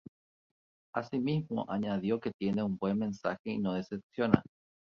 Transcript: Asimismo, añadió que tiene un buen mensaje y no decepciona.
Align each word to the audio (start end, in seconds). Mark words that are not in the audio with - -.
Asimismo, 0.95 1.63
añadió 1.69 2.19
que 2.19 2.31
tiene 2.31 2.63
un 2.63 2.75
buen 2.75 2.97
mensaje 2.97 3.39
y 3.51 3.59
no 3.59 3.73
decepciona. 3.75 4.41